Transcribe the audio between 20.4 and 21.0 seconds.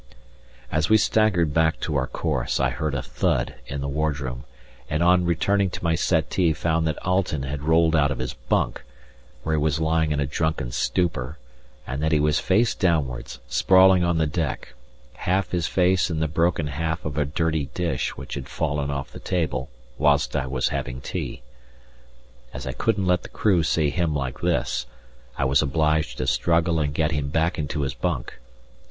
was having